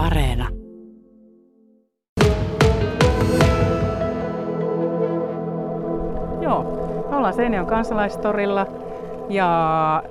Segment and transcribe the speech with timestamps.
[0.00, 0.48] Areena.
[6.40, 6.62] Joo,
[7.10, 8.66] me ollaan Seinäjoen kansalaistorilla
[9.28, 10.02] ja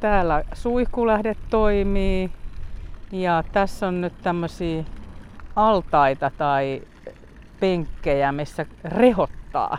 [0.00, 2.30] täällä suihkulähde toimii
[3.12, 4.84] ja tässä on nyt tämmöisiä
[5.56, 6.82] altaita tai
[7.60, 9.78] penkkejä, missä rehottaa.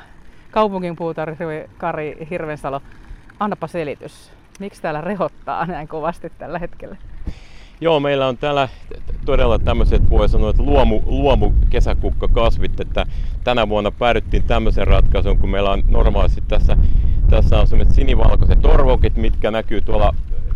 [0.51, 2.81] Kaupungin puutarhuri Kari Hirvensalo,
[3.39, 4.31] annapa selitys.
[4.59, 6.97] Miksi täällä rehottaa näin kovasti tällä hetkellä?
[7.83, 8.69] Joo, meillä on täällä
[9.25, 13.05] todella tämmöiset, voi sanoa, että luomu, luomu kesäkukkakasvit, että
[13.43, 16.77] tänä vuonna päädyttiin tämmöisen ratkaisuun, kun meillä on normaalisti tässä,
[17.29, 20.15] tässä on sellaiset sinivalkoiset torvokit, mitkä näkyy tuolla,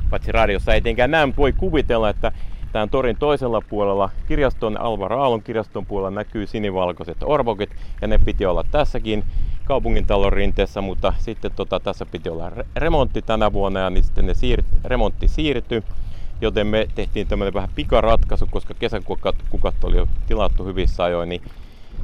[0.10, 2.32] paitsi radiossa ei tietenkään näe, mutta voi kuvitella, että
[2.72, 8.46] tämän torin toisella puolella, kirjaston Alvar Aallon kirjaston puolella näkyy sinivalkoiset orvokit, ja ne piti
[8.46, 9.24] olla tässäkin
[9.66, 14.34] kaupungintalon rinteessä, mutta sitten tota, tässä piti olla remontti tänä vuonna, ja niin sitten ne
[14.34, 15.84] siir- remontti siirtyi
[16.42, 21.42] joten me tehtiin tämmöinen vähän pikaratkaisu, koska kesäkukat kukat oli jo tilattu hyvissä ajoin, niin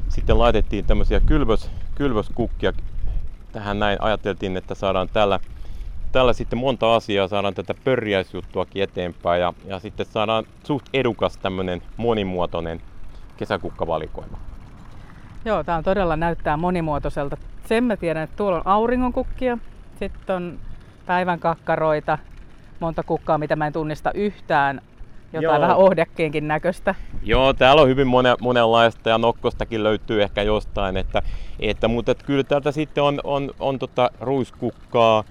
[0.09, 2.73] sitten laitettiin tämmöisiä kylvös, kylvöskukkia
[3.51, 4.01] tähän näin.
[4.01, 5.39] Ajateltiin, että saadaan tällä,
[6.11, 11.81] tällä sitten monta asiaa, saadaan tätä pörjäisjuttuakin eteenpäin ja, ja sitten saadaan suht edukas tämmöinen
[11.97, 12.81] monimuotoinen
[13.37, 14.37] kesäkukkavalikoima.
[15.45, 17.37] Joo, tämä on todella näyttää monimuotoiselta.
[17.65, 19.57] Sen mä tiedän, että tuolla on auringonkukkia,
[19.99, 20.59] sitten on
[21.05, 22.17] päivän kakkaroita,
[22.83, 24.81] monta kukkaa, mitä mä en tunnista yhtään.
[25.33, 25.61] Jotain Joo.
[25.61, 26.95] vähän ohdekkeenkin näköistä.
[27.23, 30.97] Joo, täällä on hyvin mone, monenlaista ja nokkostakin löytyy ehkä jostain.
[30.97, 31.21] Että,
[31.59, 35.23] että, mutta että kyllä täältä sitten on, on, on tota ruiskukkaa,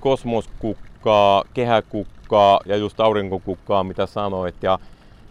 [0.00, 4.62] kosmoskukkaa, kehäkukkaa ja just aurinkokukkaa, mitä sanoit.
[4.62, 4.78] Ja,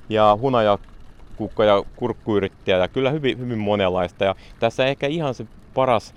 [0.10, 4.26] ja hunajakukka ja kurkkuyrittäjä ja kyllä hyvin, hyvin monenlaista.
[4.26, 6.14] Ja tässä ehkä ihan se paras,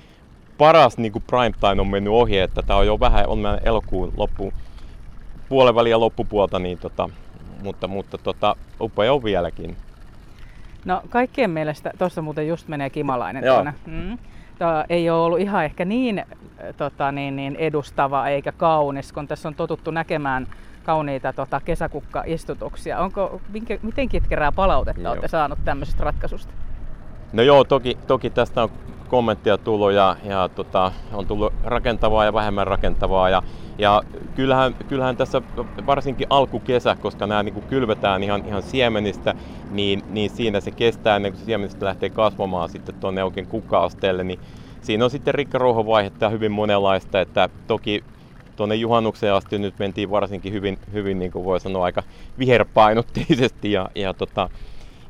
[0.59, 4.13] paras niin kuin prime time on mennyt ohi, että tämä on jo vähän on elokuun
[4.17, 4.53] loppuun
[5.49, 7.11] puolen väliä loppupuolta, niin tota,
[7.63, 9.77] mutta, mutta tota, upea on vieläkin.
[10.85, 13.75] No kaikkien mielestä, tuossa muuten just menee kimalainen tuonne.
[13.87, 14.19] Mm.
[14.59, 16.25] Tämä ei ole ollut ihan ehkä niin,
[16.77, 20.47] tota, niin, niin edustava eikä kaunis, kun tässä on totuttu näkemään
[20.85, 22.99] kauniita tota, kesäkukka-istutuksia.
[22.99, 25.13] Onko, minkä, miten kitkerää palautetta Joo.
[25.13, 26.53] olette saanut tämmöisestä ratkaisusta?
[27.33, 28.71] No joo, toki, toki tästä on
[29.09, 33.31] kommenttia tullut ja, ja tota, on tullut rakentavaa ja vähemmän rakentavaa.
[33.31, 33.43] Ja,
[33.79, 34.03] ja
[34.35, 35.43] kyllähän, kyllähän tässä
[35.87, 39.35] varsinkin alkukesä, koska nämä niin kylvetään ihan, ihan siemenistä,
[39.71, 44.25] niin, niin siinä se kestää ennen kuin se siemenistä lähtee kasvamaan sitten tuonne oikein kukka-asteelle,
[44.25, 44.41] niin
[44.81, 48.05] siinä on sitten rikkaruohovaihetta hyvin monenlaista, että toki
[48.57, 52.03] tuonne juhannukseen asti nyt mentiin varsinkin hyvin, hyvin niin kuin voi sanoa, aika
[52.39, 54.51] viherpainotteisesti ja, ja tota,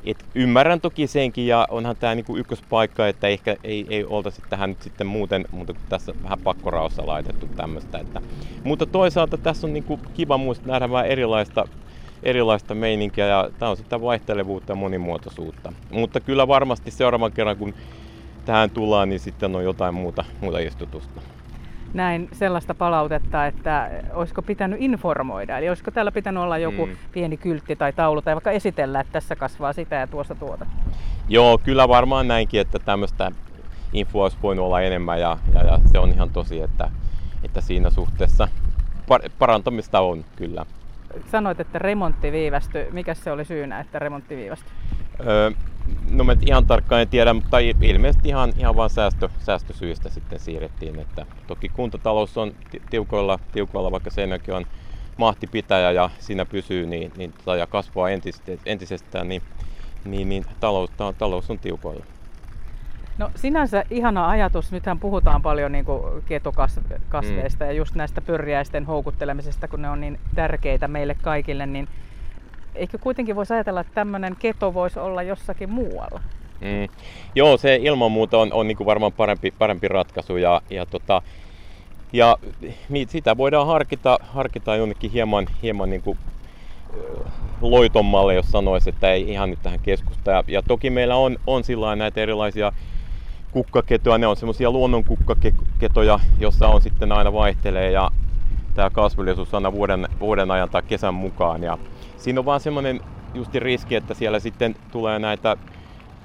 [0.03, 4.69] et ymmärrän toki senkin ja onhan tämä niinku ykköspaikka, että ehkä ei, ei oltaisi tähän
[4.69, 7.97] nyt sitten muuten, mutta tässä vähän pakkoraossa laitettu tämmöistä.
[7.97, 8.21] Että,
[8.63, 11.65] mutta toisaalta tässä on niinku kiva muista nähdä vähän erilaista,
[12.23, 15.73] erilaista meininkiä ja tämä on sitä vaihtelevuutta ja monimuotoisuutta.
[15.91, 17.73] Mutta kyllä varmasti seuraavan kerran kun
[18.45, 21.21] tähän tullaan, niin sitten on jotain muuta, muuta istutusta
[21.93, 25.57] näin sellaista palautetta, että olisiko pitänyt informoida.
[25.57, 26.97] Eli olisiko täällä pitänyt olla joku mm.
[27.11, 30.65] pieni kyltti tai taulu tai vaikka esitellä, että tässä kasvaa sitä ja tuossa tuota.
[31.29, 33.31] Joo, kyllä varmaan näinkin, että tämmöistä
[33.93, 36.91] infoa olisi voinut olla enemmän ja, ja, ja se on ihan tosi, että,
[37.43, 38.47] että siinä suhteessa
[39.39, 40.65] parantamista on kyllä.
[41.25, 42.87] Sanoit, että remontti viivästyi.
[42.91, 44.71] Mikä se oli syynä, että remontti viivästyi?
[45.27, 45.51] Öö,
[46.11, 50.99] no mä ihan tarkkaan en tiedä, mutta ilmeisesti ihan, ihan vain säästö, säästösyistä sitten siirrettiin.
[50.99, 52.51] Että toki kuntatalous on
[52.89, 54.65] tiukoilla, tiukoilla vaikka senkin on
[55.17, 59.41] mahtipitäjä ja siinä pysyy niin, niin, tota, ja kasvaa entisestään, entisestään, niin,
[60.05, 62.05] niin, niin talous, talous on tiukoilla.
[63.17, 64.71] No sinänsä ihana ajatus.
[64.71, 65.85] Nythän puhutaan paljon niin
[66.25, 67.69] ketokasveista mm.
[67.69, 71.65] ja just näistä pörjäisten houkuttelemisesta, kun ne on niin tärkeitä meille kaikille.
[71.65, 71.87] Niin
[72.75, 76.21] eikö kuitenkin voisi ajatella, että tämmöinen keto voisi olla jossakin muualla?
[76.61, 76.89] Mm.
[77.35, 81.21] Joo, se ilman muuta on, on niin varmaan parempi, parempi ratkaisu ja, ja, tota,
[82.13, 82.37] ja
[82.89, 86.17] niin sitä voidaan harkita, harkita jonnekin hieman, hieman niin kuin
[87.61, 90.31] loitommalle, jos sanoisi, että ei ihan nyt tähän keskusta.
[90.31, 92.71] Ja, ja toki meillä on, on sillä näitä erilaisia
[93.51, 98.11] kukkaketoja, ne on semmoisia luonnon kukkaketoja, jossa on sitten aina vaihtelee ja
[98.79, 101.63] tämä kasvillisuus aina vuoden, vuoden ajan tai kesän mukaan.
[101.63, 101.77] Ja
[102.17, 103.01] siinä on vaan semmoinen
[103.33, 105.57] justi riski, että siellä sitten tulee näitä,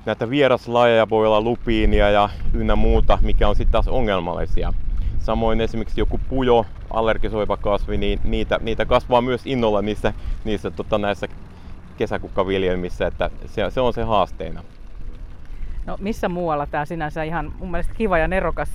[0.07, 4.73] näitä vieraslajeja, voi olla lupiinia ja ynnä muuta, mikä on sitten taas ongelmallisia.
[5.19, 10.13] Samoin esimerkiksi joku pujo, allergisoiva kasvi, niin niitä, niitä kasvaa myös innolla niissä,
[10.45, 11.29] niissä tota, näissä
[11.97, 14.65] kesäkukkaviljelmissä, että se, se on se haasteena.
[15.87, 18.71] No missä muualla tämä sinänsä ihan mun mielestä kiva ja nerokas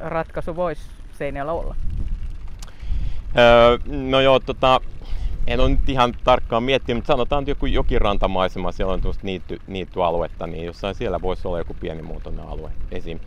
[0.00, 1.76] ratkaisu voisi Seinäjällä olla?
[3.38, 4.80] Öö, no joo, tota,
[5.46, 9.60] en ole nyt ihan tarkkaan miettinyt, mutta sanotaan että joku jokirantamaisema, siellä on tuosta niitty,
[9.66, 13.20] niittyaluetta, niin jossain siellä voisi olla joku pienimuotoinen alue esim.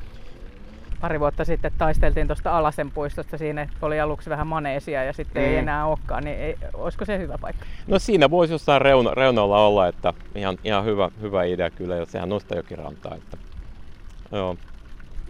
[1.01, 5.49] Pari vuotta sitten taisteltiin tuosta Alasen puistosta siinä, oli aluksi vähän maneesia ja sitten mm.
[5.49, 7.65] ei enää olekaan, niin ei, olisiko se hyvä paikka?
[7.87, 12.05] No siinä voisi jossain reuna, reunalla olla, että ihan, ihan hyvä, hyvä idea kyllä, ja
[12.05, 13.15] sehän sitä jokirantaa.
[13.15, 13.37] Että,
[14.31, 14.57] joo.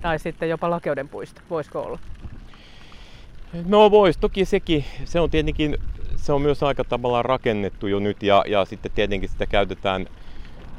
[0.01, 2.00] Tai sitten jopa Lakeuden puisto, voisiko olla?
[3.65, 5.77] No vois, toki sekin, se on tietenkin,
[6.15, 10.07] se on myös aika tavallaan rakennettu jo nyt ja, ja sitten tietenkin sitä käytetään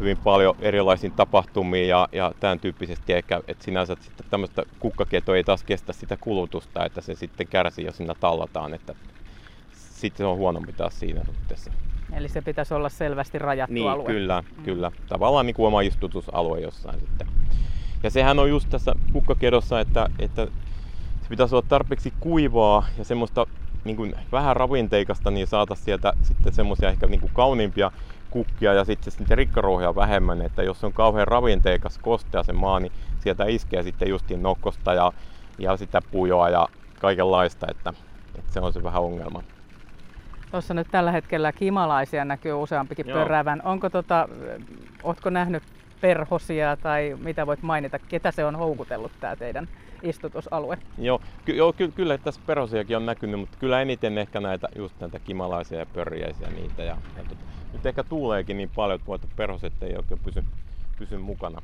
[0.01, 5.45] hyvin paljon erilaisiin tapahtumiin ja, ja tämän tyyppisesti ehkä, että sinänsä sitten tämmöistä kukkaketoa ei
[5.45, 8.95] taas kestä sitä kulutusta, että se sitten kärsii, jos siinä tallataan, että
[9.73, 11.73] sitten se on huonompi taas siinä suhteessa.
[12.13, 14.07] Eli se pitäisi olla selvästi rajattu niin, alue.
[14.07, 14.63] kyllä, mm.
[14.65, 14.93] kyllä.
[15.09, 17.27] Tavallaan niin kuin oma istutusalue jossain sitten.
[18.03, 20.47] Ja sehän on just tässä kukkakedossa, että, että
[21.29, 23.47] se pitäisi olla tarpeeksi kuivaa ja semmoista
[23.85, 27.91] niin kuin vähän ravinteikasta, niin saataisiin sieltä sitten semmoisia ehkä niin kuin kauniimpia
[28.31, 32.93] kukkia ja sitten sitten rikkaruohia vähemmän, että jos on kauhean ravinteikas kostea se maa, niin
[33.21, 35.13] sieltä iskee sitten justiin nokkosta ja,
[35.59, 36.69] ja sitä pujoa ja
[37.01, 37.93] kaikenlaista, että,
[38.39, 39.43] että se on se vähän ongelma.
[40.51, 43.19] Tuossa nyt tällä hetkellä kimalaisia näkyy useampikin Joo.
[43.19, 43.63] pörrävän.
[43.65, 44.29] Onko tota,
[45.03, 45.63] ootko nähnyt
[46.01, 49.69] perhosia tai mitä voit mainita, ketä se on houkutellut tämä teidän
[50.03, 50.79] istutusalue?
[50.99, 55.01] Joo, ky- joo ky- kyllä tässä perhosiakin on näkynyt, mutta kyllä eniten ehkä näitä just
[55.01, 56.83] näitä kimalaisia ja pörjäisiä niitä.
[56.83, 57.39] Ja, ja tot,
[57.73, 60.45] nyt ehkä tuuleekin niin paljon, että perhoset ei oikein pysy,
[60.99, 61.63] pysy mukana.